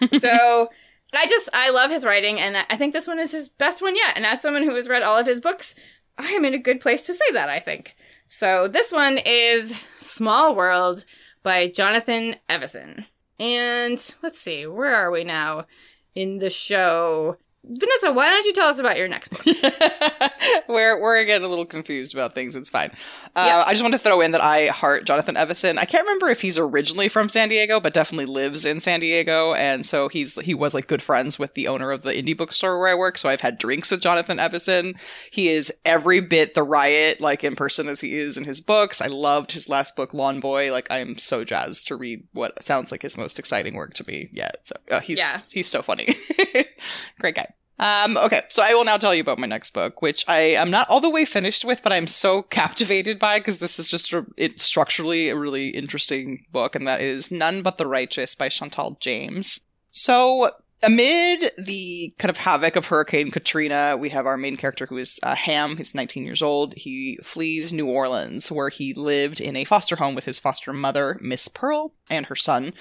[0.20, 0.68] So
[1.14, 3.96] I just I love his writing, and I think this one is his best one
[3.96, 4.16] yet.
[4.16, 5.74] And as someone who has read all of his books,
[6.18, 7.48] I am in a good place to say that.
[7.48, 7.96] I think
[8.28, 8.68] so.
[8.68, 11.04] This one is Small World
[11.42, 13.06] by Jonathan Evison,
[13.40, 15.66] and let's see, where are we now
[16.14, 17.38] in the show?
[17.70, 19.42] Vanessa, why don't you tell us about your next book?
[20.68, 22.56] we're we're getting a little confused about things.
[22.56, 22.90] It's fine.
[23.36, 23.64] Uh, Yeah.
[23.66, 25.76] I just want to throw in that I heart Jonathan Evison.
[25.76, 29.52] I can't remember if he's originally from San Diego, but definitely lives in San Diego,
[29.52, 32.78] and so he's he was like good friends with the owner of the indie bookstore
[32.78, 33.18] where I work.
[33.18, 34.94] So I've had drinks with Jonathan Evison.
[35.30, 39.02] He is every bit the riot like in person as he is in his books.
[39.02, 40.72] I loved his last book, Lawn Boy.
[40.72, 44.06] Like I am so jazzed to read what sounds like his most exciting work to
[44.06, 44.66] me yet.
[44.66, 45.38] So uh, he's Yeah.
[45.52, 46.16] he's so funny.
[47.18, 47.46] Great guy.
[47.78, 50.70] Um, okay, so I will now tell you about my next book, which I am
[50.70, 54.12] not all the way finished with, but I'm so captivated by because this is just
[54.12, 58.48] a, it, structurally a really interesting book, and that is None But the Righteous by
[58.48, 59.60] Chantal James.
[59.90, 60.50] So,
[60.82, 65.18] amid the kind of havoc of Hurricane Katrina, we have our main character who is
[65.22, 65.76] uh, Ham.
[65.76, 66.74] He's 19 years old.
[66.74, 71.18] He flees New Orleans, where he lived in a foster home with his foster mother,
[71.20, 72.72] Miss Pearl, and her son.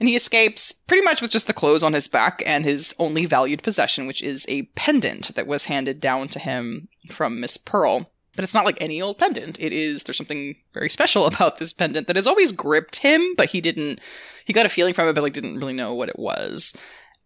[0.00, 3.26] And he escapes pretty much with just the clothes on his back and his only
[3.26, 8.10] valued possession, which is a pendant that was handed down to him from Miss Pearl.
[8.36, 9.60] But it's not like any old pendant.
[9.60, 13.50] It is, there's something very special about this pendant that has always gripped him, but
[13.50, 14.00] he didn't,
[14.44, 16.74] he got a feeling from it, but like didn't really know what it was.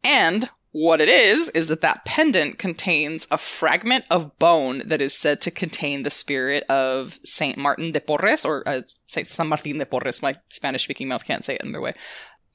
[0.04, 5.16] And what it is, is that that pendant contains a fragment of bone that is
[5.16, 9.78] said to contain the spirit of Saint Martin de Porres, or uh, Saint San Martin
[9.78, 10.22] de Porres.
[10.22, 11.94] My Spanish speaking mouth can't say it another way.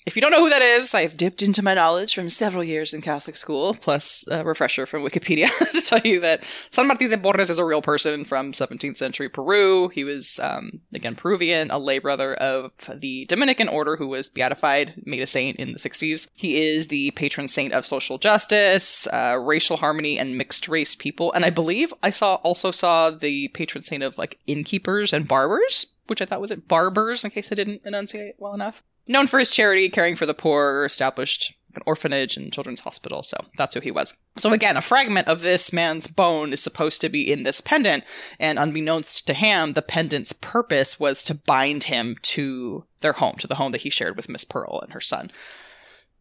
[0.06, 2.94] If you don't know who that is, I've dipped into my knowledge from several years
[2.94, 7.18] in Catholic school, plus a refresher from Wikipedia to tell you that San Martin de
[7.18, 9.88] Porres is a real person from 17th century Peru.
[9.88, 14.94] He was, um, again, Peruvian, a lay brother of the Dominican order who was beatified,
[15.06, 16.28] made a saint in the 60s.
[16.34, 21.32] He is the patron saint of social justice, uh, racial harmony, and mixed race people.
[21.32, 25.88] And I believe I saw also saw the patron saint of like innkeepers and barbers,
[26.08, 29.40] which I thought was it barbers, in case I didn't enunciate well enough known for
[29.40, 33.24] his charity, caring for the poor, established an orphanage and children's hospital.
[33.24, 34.16] So that's who he was.
[34.38, 38.04] So again, a fragment of this man's bone is supposed to be in this pendant,
[38.40, 43.48] and unbeknownst to Ham, the pendant's purpose was to bind him to their home, to
[43.48, 45.32] the home that he shared with Miss Pearl and her son.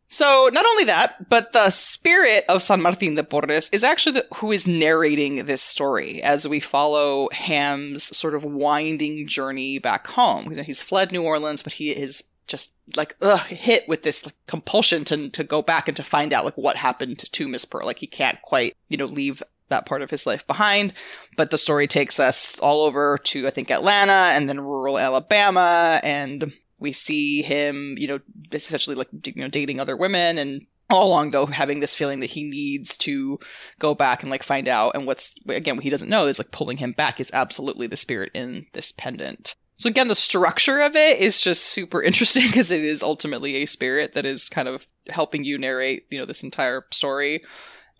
[0.08, 4.26] So not only that, but the spirit of San Martin de Porres is actually the,
[4.36, 10.52] who is narrating this story as we follow Ham's sort of winding journey back home.
[10.52, 15.04] He's fled New Orleans, but he is just like ugh, hit with this like, compulsion
[15.06, 17.86] to to go back and to find out like what happened to Miss Pearl.
[17.86, 20.92] Like he can't quite you know leave that part of his life behind.
[21.36, 25.98] But the story takes us all over to I think Atlanta and then rural Alabama,
[26.04, 28.20] and we see him you know
[28.52, 30.66] essentially like you know dating other women and.
[30.90, 33.40] All along, though, having this feeling that he needs to
[33.78, 36.50] go back and like find out, and what's again what he doesn't know is like
[36.50, 39.54] pulling him back is absolutely the spirit in this pendant.
[39.82, 43.66] So again, the structure of it is just super interesting because it is ultimately a
[43.66, 47.42] spirit that is kind of helping you narrate, you know, this entire story.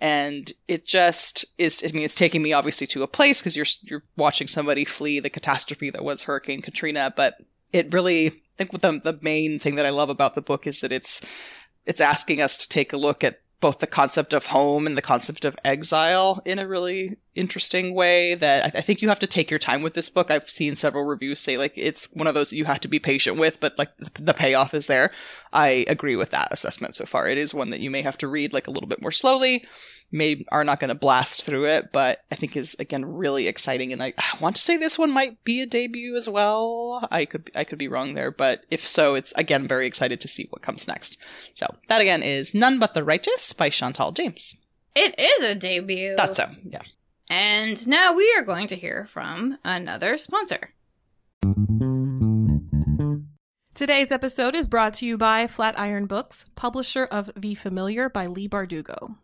[0.00, 3.66] And it just is, I mean, it's taking me obviously to a place because you're,
[3.82, 7.38] you're watching somebody flee the catastrophe that was Hurricane Katrina, but
[7.72, 10.82] it really, I think the, the main thing that I love about the book is
[10.82, 11.20] that it's,
[11.84, 15.02] it's asking us to take a look at both the concept of home and the
[15.02, 19.20] concept of exile in a really interesting way that I, th- I, think you have
[19.20, 20.32] to take your time with this book.
[20.32, 23.38] I've seen several reviews say like it's one of those you have to be patient
[23.38, 25.12] with, but like the payoff is there.
[25.52, 27.28] I agree with that assessment so far.
[27.28, 29.64] It is one that you may have to read like a little bit more slowly
[30.12, 33.92] may are not going to blast through it, but I think is again really exciting.
[33.92, 37.08] And I, I, want to say this one might be a debut as well.
[37.10, 40.28] I could I could be wrong there, but if so, it's again very excited to
[40.28, 41.18] see what comes next.
[41.54, 44.54] So that again is None But the Righteous by Chantal James.
[44.94, 46.16] It is a debut.
[46.16, 46.46] Thought so.
[46.64, 46.82] Yeah.
[47.30, 50.74] And now we are going to hear from another sponsor.
[53.74, 58.48] Today's episode is brought to you by Flatiron Books, publisher of The Familiar by Leigh
[58.48, 59.16] Bardugo.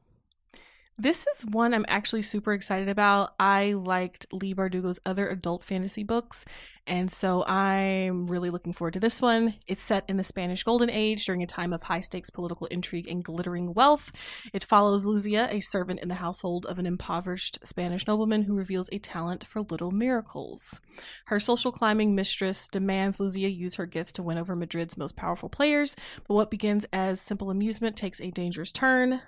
[1.01, 3.33] This is one I'm actually super excited about.
[3.39, 6.45] I liked Leigh Bardugo's other adult fantasy books,
[6.89, 9.55] and so I'm really looking forward to this one.
[9.69, 13.07] It's set in the Spanish Golden Age during a time of high stakes political intrigue
[13.07, 14.11] and glittering wealth.
[14.53, 18.89] It follows Luzia, a servant in the household of an impoverished Spanish nobleman who reveals
[18.91, 20.81] a talent for little miracles.
[21.27, 25.49] Her social climbing mistress demands Luzia use her gifts to win over Madrid's most powerful
[25.49, 25.95] players,
[26.27, 29.21] but what begins as simple amusement takes a dangerous turn.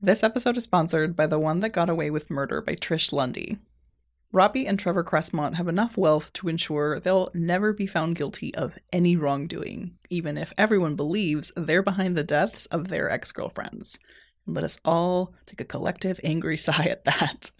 [0.00, 3.58] This episode is sponsored by The One That Got Away with Murder by Trish Lundy.
[4.32, 8.76] Robbie and Trevor Cressmont have enough wealth to ensure they'll never be found guilty of
[8.92, 13.96] any wrongdoing, even if everyone believes they're behind the deaths of their ex girlfriends.
[14.44, 17.52] Let us all take a collective angry sigh at that.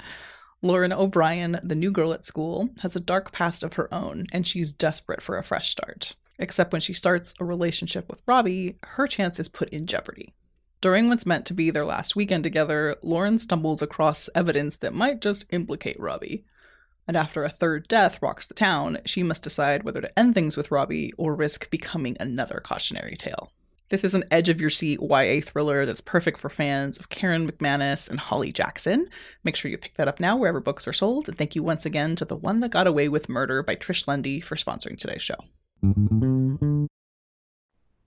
[0.62, 4.45] Lauren O'Brien, the new girl at school, has a dark past of her own, and
[4.49, 6.17] she's desperate for a fresh start.
[6.38, 10.35] Except when she starts a relationship with Robbie, her chance is put in jeopardy.
[10.81, 15.20] During what's meant to be their last weekend together, Lauren stumbles across evidence that might
[15.20, 16.44] just implicate Robbie.
[17.09, 20.57] And after a third death rocks the town, she must decide whether to end things
[20.57, 23.53] with Robbie or risk becoming another cautionary tale.
[23.88, 27.49] This is an edge of your seat YA thriller that's perfect for fans of Karen
[27.49, 29.09] McManus and Holly Jackson.
[29.44, 31.29] Make sure you pick that up now wherever books are sold.
[31.29, 34.09] And thank you once again to The One That Got Away with Murder by Trish
[34.09, 35.37] Lundy for sponsoring today's show.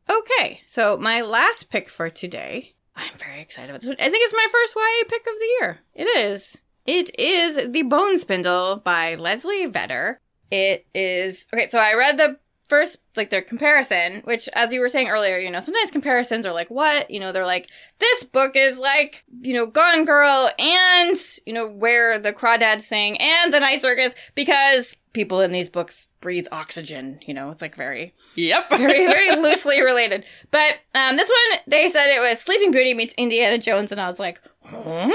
[0.10, 3.98] Okay, so my last pick for today, I'm very excited about this one.
[4.00, 5.80] I think it's my first YA pick of the year.
[5.94, 6.60] It is.
[6.86, 10.20] It is The Bone Spindle by Leslie Vedder.
[10.52, 12.40] It is okay, so I read the
[12.70, 16.54] first like their comparison, which as you were saying earlier, you know, sometimes comparisons are
[16.54, 17.10] like, what?
[17.12, 21.68] You know, they're like, this book is like, you know, Gone Girl and, you know,
[21.68, 27.20] where the crawdads sing and the night circus because people in these books breathe oxygen.
[27.26, 30.24] You know, it's like very, yep, very, very loosely related.
[30.50, 34.08] But um, this one, they said it was Sleeping Beauty meets Indiana Jones, and I
[34.08, 35.12] was like, huh?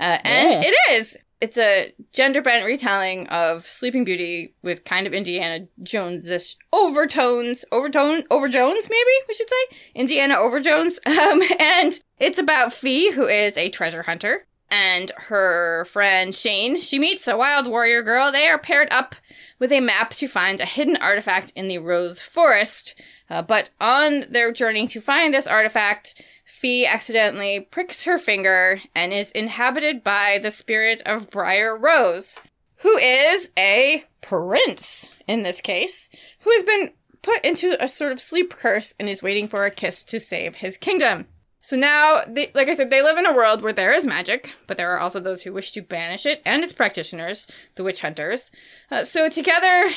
[0.00, 0.62] Uh, and yeah.
[0.64, 1.18] it is.
[1.42, 7.66] It's a gender bent retelling of Sleeping Beauty with kind of Indiana Jones ish overtones,
[7.70, 9.76] overtone, over Jones, maybe we should say.
[9.94, 10.98] Indiana over Jones.
[11.06, 16.80] Um, and it's about Fee, who is a treasure hunter and her friend Shane.
[16.80, 18.32] She meets a wild warrior girl.
[18.32, 19.14] They are paired up
[19.58, 22.94] with a map to find a hidden artifact in the Rose Forest.
[23.28, 29.12] Uh, but on their journey to find this artifact, Fee accidentally pricks her finger and
[29.12, 32.40] is inhabited by the spirit of Briar Rose,
[32.76, 36.08] who is a prince in this case,
[36.40, 39.70] who has been put into a sort of sleep curse and is waiting for a
[39.70, 41.26] kiss to save his kingdom.
[41.64, 44.52] So now, they, like I said, they live in a world where there is magic,
[44.66, 47.46] but there are also those who wish to banish it and its practitioners,
[47.76, 48.50] the witch hunters.
[48.90, 49.90] Uh, so together,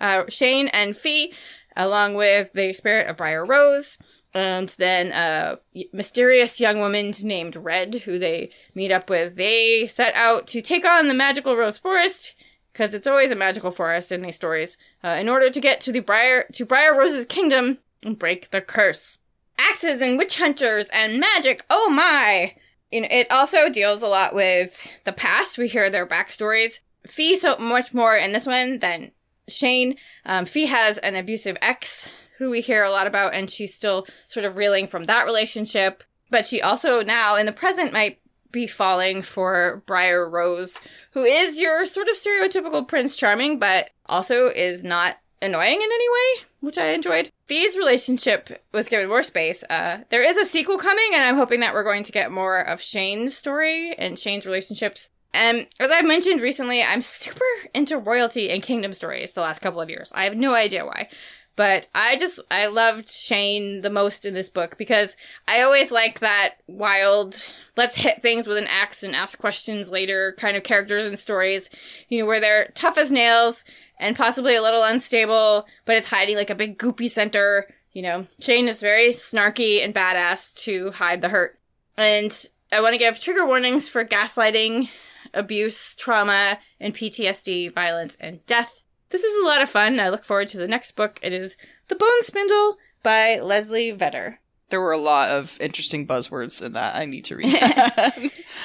[0.00, 1.32] uh, Shane and Fee,
[1.76, 3.98] along with the spirit of Briar Rose,
[4.34, 5.58] and then a
[5.92, 10.84] mysterious young woman named Red, who they meet up with, they set out to take
[10.84, 12.34] on the magical Rose Forest,
[12.72, 15.92] because it's always a magical forest in these stories, uh, in order to get to
[15.92, 19.18] the Briar to Briar Rose's kingdom and break the curse
[19.58, 21.64] axes and witch hunters and magic.
[21.70, 22.54] Oh my!
[22.90, 25.58] You know, it also deals a lot with the past.
[25.58, 26.80] We hear their backstories.
[27.06, 29.12] Fee so much more in this one than
[29.48, 29.96] Shane.
[30.24, 34.06] Um, Fee has an abusive ex who we hear a lot about, and she's still
[34.28, 36.04] sort of reeling from that relationship.
[36.30, 38.18] But she also now in the present might
[38.50, 40.78] be falling for Briar Rose,
[41.12, 46.08] who is your sort of stereotypical Prince Charming, but also is not annoying in any
[46.08, 47.30] way, which I enjoyed.
[47.48, 49.62] V's relationship was given more space.
[49.68, 52.60] Uh, there is a sequel coming, and I'm hoping that we're going to get more
[52.60, 55.10] of Shane's story and Shane's relationships.
[55.34, 59.80] And as I've mentioned recently, I'm super into royalty and kingdom stories the last couple
[59.80, 60.12] of years.
[60.14, 61.08] I have no idea why.
[61.54, 66.20] But I just, I loved Shane the most in this book because I always like
[66.20, 71.06] that wild, let's hit things with an axe and ask questions later kind of characters
[71.06, 71.68] and stories,
[72.08, 73.64] you know, where they're tough as nails
[73.98, 77.66] and possibly a little unstable, but it's hiding like a big goopy center.
[77.92, 81.58] You know, Shane is very snarky and badass to hide the hurt.
[81.98, 84.88] And I want to give trigger warnings for gaslighting,
[85.34, 88.81] abuse, trauma, and PTSD, violence, and death.
[89.12, 90.00] This is a lot of fun.
[90.00, 91.20] I look forward to the next book.
[91.22, 91.54] It is
[91.88, 94.40] The Bone Spindle by Leslie Vedder.
[94.70, 96.96] There were a lot of interesting buzzwords in that.
[96.96, 98.16] I need to read that.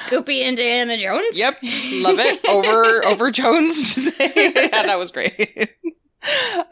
[0.06, 1.36] Goopy Indiana Jones?
[1.38, 2.40] yep, love it.
[2.48, 4.10] Over over Jones.
[4.18, 5.68] yeah, that was great.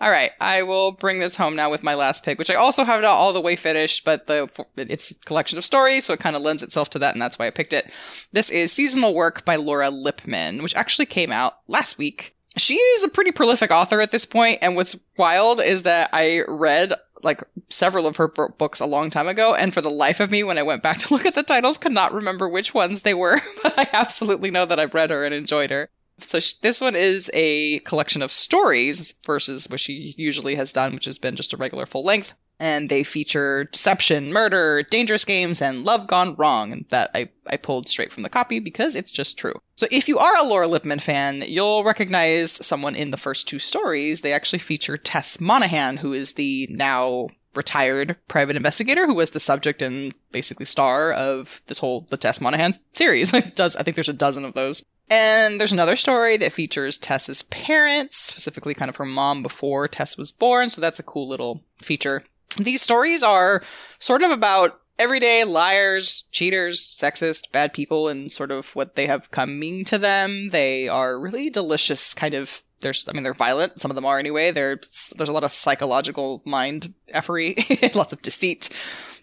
[0.00, 2.82] all right, I will bring this home now with my last pick, which I also
[2.82, 4.48] have not all the way finished, but the
[4.78, 7.38] it's a collection of stories, so it kind of lends itself to that, and that's
[7.38, 7.92] why I picked it.
[8.32, 12.35] This is Seasonal Work by Laura Lippman, which actually came out last week.
[12.56, 16.42] She is a pretty prolific author at this point, and what's wild is that I
[16.48, 20.30] read like several of her books a long time ago, and for the life of
[20.30, 23.02] me, when I went back to look at the titles, could not remember which ones
[23.02, 23.40] they were.
[23.62, 25.90] but I absolutely know that I've read her and enjoyed her.
[26.18, 31.04] So this one is a collection of stories versus what she usually has done, which
[31.04, 32.32] has been just a regular full length.
[32.58, 36.72] And they feature deception, murder, dangerous games, and love gone wrong.
[36.72, 39.60] And that I, I pulled straight from the copy because it's just true.
[39.76, 43.58] So if you are a Laura Lippman fan, you'll recognize someone in the first two
[43.58, 44.22] stories.
[44.22, 49.40] They actually feature Tess Monaghan, who is the now retired private investigator who was the
[49.40, 53.32] subject and basically star of this whole the Tess Monaghan series.
[53.54, 54.82] Does I think there's a dozen of those.
[55.08, 60.16] And there's another story that features Tess's parents, specifically kind of her mom before Tess
[60.16, 62.24] was born, so that's a cool little feature.
[62.56, 63.62] These stories are
[63.98, 69.30] sort of about everyday liars, cheaters, sexist, bad people, and sort of what they have
[69.30, 70.48] coming to them.
[70.48, 72.62] They are really delicious, kind of.
[72.80, 73.80] There's, I mean, they're violent.
[73.80, 74.50] Some of them are anyway.
[74.50, 77.56] There's, there's a lot of psychological mind effery,
[77.94, 78.68] lots of deceit.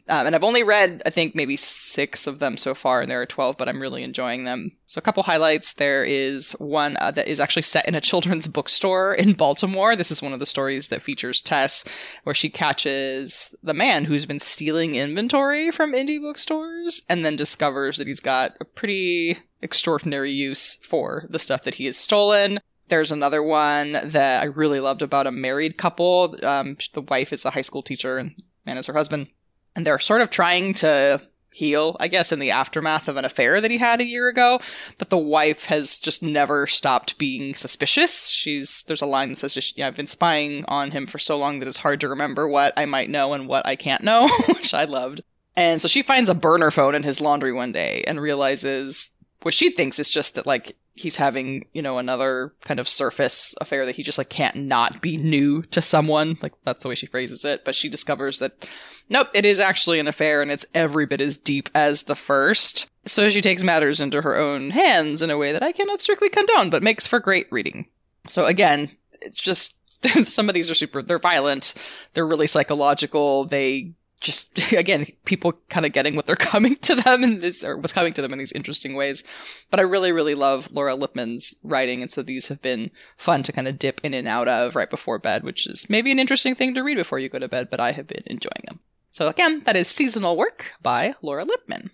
[0.10, 3.22] Um, and I've only read, I think, maybe six of them so far, and there
[3.22, 4.74] are 12, but I'm really enjoying them.
[4.86, 5.74] So, a couple highlights.
[5.74, 9.95] There is one uh, that is actually set in a children's bookstore in Baltimore.
[9.95, 11.86] This is one of the stories that features Tess,
[12.24, 17.95] where she catches the man who's been stealing inventory from indie bookstores and then discovers
[17.95, 22.60] that he's got a pretty extraordinary use for the stuff that he has stolen.
[22.89, 26.36] There's another one that I really loved about a married couple.
[26.43, 28.36] Um, the wife is a high school teacher and
[28.66, 29.28] man is her husband
[29.76, 31.22] and they're sort of trying to
[31.54, 34.60] heal, I guess, in the aftermath of an affair that he had a year ago.
[34.98, 38.30] But the wife has just never stopped being suspicious.
[38.30, 41.38] She's there's a line that says, just, yeah, "I've been spying on him for so
[41.38, 44.30] long that it's hard to remember what I might know and what I can't know,"
[44.48, 45.22] which I loved.
[45.56, 49.12] And so she finds a burner phone in his laundry one day and realizes
[49.44, 53.56] what she thinks is just that like he's having, you know, another kind of surface
[53.60, 56.38] affair that he just like can't not be new to someone.
[56.41, 57.66] Like that's the way she phrases it.
[57.66, 58.68] But she discovers that
[59.10, 62.89] nope, it is actually an affair and it's every bit as deep as the first.
[63.06, 66.30] So she takes matters into her own hands in a way that I cannot strictly
[66.30, 67.88] condone, but makes for great reading.
[68.28, 68.89] So again,
[69.22, 69.76] it's just
[70.26, 71.74] some of these are super they're violent,
[72.14, 73.94] they're really psychological, they
[74.24, 77.94] just again people kind of getting what they're coming to them in this or what's
[77.94, 79.24] coming to them in these interesting ways
[79.70, 83.52] but i really really love laura lippman's writing and so these have been fun to
[83.52, 86.56] kind of dip in and out of right before bed which is maybe an interesting
[86.56, 88.80] thing to read before you go to bed but i have been enjoying them
[89.12, 91.92] so again that is seasonal work by laura lippman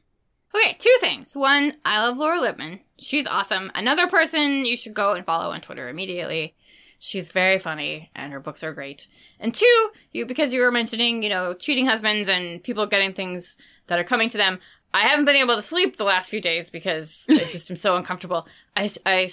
[0.55, 1.35] Okay, two things.
[1.35, 2.79] One, I love Laura Lippman.
[2.97, 3.71] She's awesome.
[3.75, 6.55] Another person you should go and follow on Twitter immediately.
[6.99, 9.07] She's very funny and her books are great.
[9.39, 13.57] And two, you because you were mentioning, you know, cheating husbands and people getting things
[13.87, 14.59] that are coming to them.
[14.93, 17.95] I haven't been able to sleep the last few days because I just am so
[17.95, 18.47] uncomfortable.
[18.75, 19.29] I, I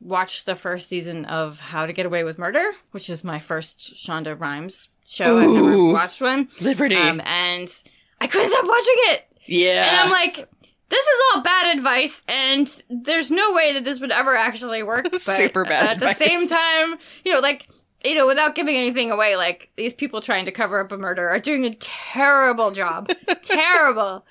[0.00, 3.78] watched the first season of How to Get Away with Murder, which is my first
[3.78, 5.38] Shonda Rhimes show.
[5.38, 5.92] I've never Ooh.
[5.92, 6.48] watched one.
[6.60, 7.72] liberty Um, and
[8.20, 9.32] I couldn't stop watching it.
[9.46, 10.48] yeah And I'm like,
[10.88, 15.08] this is all bad advice, and there's no way that this would ever actually work.
[15.10, 16.18] But Super bad At advice.
[16.18, 17.68] the same time, you know, like,
[18.04, 21.28] you know, without giving anything away, like, these people trying to cover up a murder
[21.28, 23.08] are doing a terrible job.
[23.42, 24.24] terrible.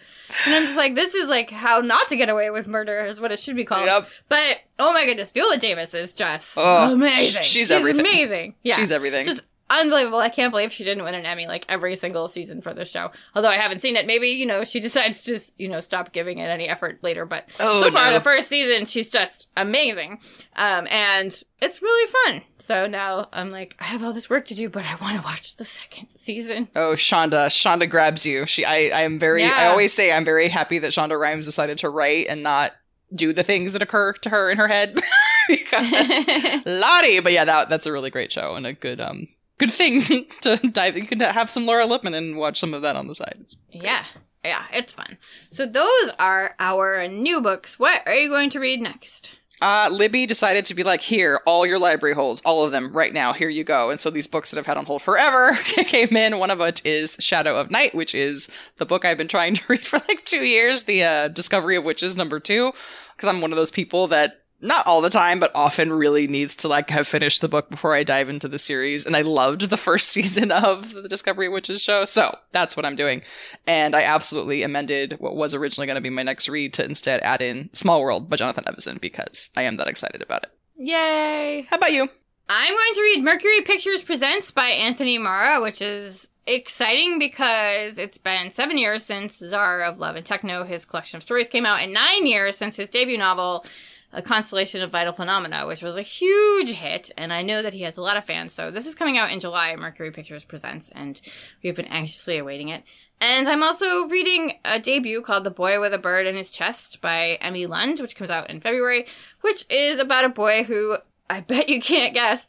[0.45, 3.21] And I'm just like, this is like how not to get away with murder is
[3.21, 3.85] what it should be called.
[3.85, 4.07] Yep.
[4.27, 7.43] But oh my goodness, Viola Davis is just Oh, amazing.
[7.43, 8.01] she's everything.
[8.01, 8.55] amazing.
[8.63, 10.19] Yeah, she's everything just unbelievable.
[10.19, 13.11] I can't believe she didn't win an Emmy like every single season for this show.
[13.35, 14.05] Although I haven't seen it.
[14.07, 17.25] Maybe, you know, she decides to, you know, stop giving it any effort later.
[17.25, 18.13] But Oh, so far, no.
[18.13, 20.19] the first season, she's just amazing.
[20.55, 22.41] Um, and it's really fun.
[22.59, 25.23] So now I'm like, I have all this work to do, but I want to
[25.23, 26.67] watch the second season.
[26.75, 27.47] Oh, Shonda.
[27.47, 28.45] Shonda grabs you.
[28.45, 31.77] She I I am very I always say I'm very happy that Shonda Rhimes decided
[31.79, 32.73] to write and not
[33.15, 34.99] do the things that occur to her in her head.
[35.47, 36.27] because
[36.65, 37.21] Lottie.
[37.21, 39.27] But yeah, that that's a really great show and a good um
[39.57, 40.01] good thing
[40.41, 43.15] to dive you could have some Laura Lippman and watch some of that on the
[43.15, 43.37] side.
[43.41, 44.03] It's yeah.
[44.45, 45.17] Yeah, it's fun.
[45.49, 47.77] So those are our new books.
[47.77, 49.33] What are you going to read next?
[49.59, 53.11] Uh, Libby decided to be like, here, all your library holds, all of them, right
[53.11, 53.89] now, here you go.
[53.89, 56.37] And so these books that I've had on hold forever came in.
[56.37, 59.63] One of which is Shadow of Night, which is the book I've been trying to
[59.67, 62.71] read for like two years, the uh, Discovery of Witches number two,
[63.15, 66.55] because I'm one of those people that not all the time, but often really needs
[66.57, 69.05] to like have finished the book before I dive into the series.
[69.05, 72.05] And I loved the first season of the Discovery Witches show.
[72.05, 73.21] So that's what I'm doing.
[73.67, 77.21] And I absolutely amended what was originally going to be my next read to instead
[77.21, 80.51] add in Small World by Jonathan Evison because I am that excited about it.
[80.77, 81.65] Yay!
[81.69, 82.09] How about you?
[82.49, 88.17] I'm going to read Mercury Pictures Presents by Anthony Marra, which is exciting because it's
[88.17, 91.81] been seven years since Tsar of Love and Techno, his collection of stories, came out,
[91.81, 93.65] and nine years since his debut novel,
[94.13, 97.81] A Constellation of Vital Phenomena, which was a huge hit, and I know that he
[97.81, 98.53] has a lot of fans.
[98.53, 101.19] So this is coming out in July, Mercury Pictures Presents, and
[101.61, 102.83] we've been anxiously awaiting it.
[103.19, 107.01] And I'm also reading a debut called The Boy with a Bird in His Chest
[107.01, 109.05] by Emme Lund, which comes out in February,
[109.41, 110.97] which is about a boy who
[111.29, 112.47] I bet you can't guess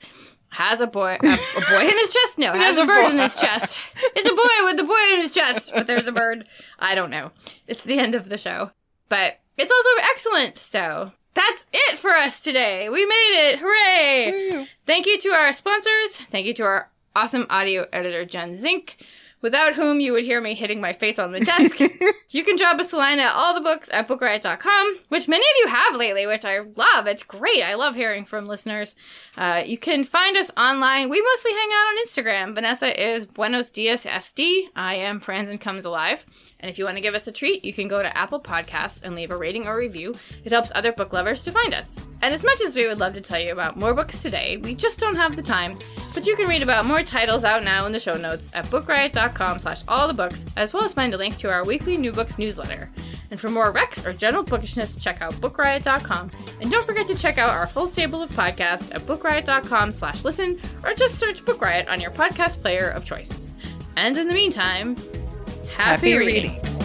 [0.51, 2.39] has a boy a, a boy in his chest.
[2.39, 3.11] No, has Has a a bird boy.
[3.11, 3.83] in his chest.
[4.17, 6.49] It's a boy with the boy in his chest, but there's a bird.
[6.79, 7.33] I don't know.
[7.67, 8.71] It's the end of the show,
[9.11, 10.59] but it's also excellent.
[10.59, 12.89] So that's it for us today.
[12.89, 13.59] We made it!
[13.61, 14.67] Hooray!
[14.87, 16.17] Thank you to our sponsors.
[16.31, 18.97] Thank you to our awesome audio editor, Jen Zink,
[19.41, 21.79] without whom you would hear me hitting my face on the desk.
[22.31, 25.57] you can drop us a line at all the books at bookriot.com, which many of
[25.59, 27.07] you have lately, which I love.
[27.07, 27.63] It's great.
[27.63, 28.97] I love hearing from listeners.
[29.37, 31.09] Uh, you can find us online.
[31.09, 32.55] We mostly hang out on Instagram.
[32.55, 34.69] Vanessa is Buenos Diaz SD.
[34.75, 36.25] I am Franzen Comes Alive.
[36.61, 39.03] And if you want to give us a treat, you can go to Apple Podcasts
[39.03, 40.15] and leave a rating or review.
[40.45, 42.01] It helps other book lovers to find us.
[42.21, 44.75] And as much as we would love to tell you about more books today, we
[44.75, 45.79] just don't have the time.
[46.15, 49.61] But you can read about more titles out now in the show notes at bookriot.com
[49.61, 52.39] slash all the books, as well as find a link to our weekly new books
[52.39, 52.91] newsletter.
[53.31, 56.31] And for more Rex or general bookishness, check out bookriot.com.
[56.61, 60.61] And don't forget to check out our full stable of podcasts at bookriot.com slash listen,
[60.83, 63.49] or just search Book Riot on your podcast player of choice.
[63.97, 64.97] And in the meantime,
[65.79, 66.51] happy, Happy reading.
[66.53, 66.78] reading.